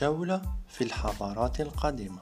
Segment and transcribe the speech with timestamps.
[0.00, 2.18] جولة في الحضارات القديمة.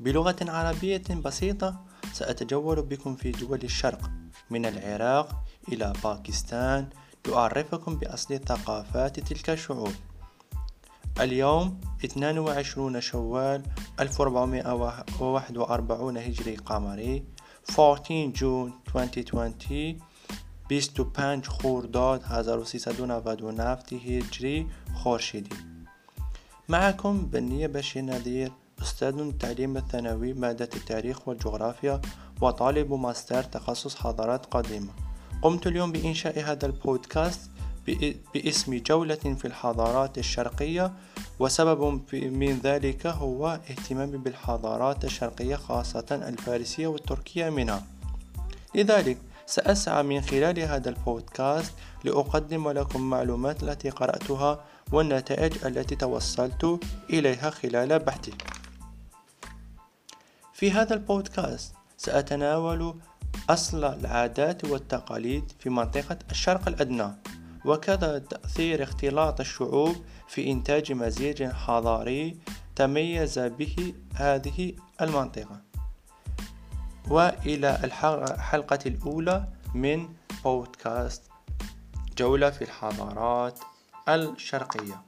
[0.00, 4.10] بلغة عربية بسيطة سأتجول بكم في دول الشرق
[4.50, 6.88] من العراق إلى باكستان
[7.28, 9.92] لأعرفكم بأصل ثقافات تلك الشعوب.
[11.20, 13.62] اليوم 22 شوال
[14.00, 17.24] 1441 هجري قمري
[17.78, 19.98] 14 جون 2020
[20.70, 25.73] 25 خرداد 1397 هجری خوش آمدید
[26.68, 32.00] معكم بنية بشير نذير أستاذ التعليم الثانوي مادة التاريخ والجغرافيا
[32.40, 34.92] وطالب ماستر تخصص حضارات قديمة.
[35.42, 37.50] قمت اليوم بإنشاء هذا البودكاست
[38.34, 40.92] باسم جولة في الحضارات الشرقية
[41.38, 47.82] وسبب من ذلك هو اهتمامي بالحضارات الشرقية خاصة الفارسية والتركية منها.
[48.74, 51.72] لذلك سأسعى من خلال هذا البودكاست
[52.04, 58.32] لأقدم لكم معلومات التي قرأتها والنتائج التي توصلت إليها خلال بحثي.
[60.52, 62.94] في هذا البودكاست سأتناول
[63.50, 67.10] أصل العادات والتقاليد في منطقة الشرق الأدنى
[67.64, 69.96] وكذا تأثير اختلاط الشعوب
[70.28, 72.36] في إنتاج مزيج حضاري
[72.76, 75.73] تميز به هذه المنطقة.
[77.10, 80.08] وإلى الحلقة الأولى من
[80.44, 81.22] بودكاست
[82.18, 83.58] جولة في الحضارات
[84.08, 85.02] الشرقية.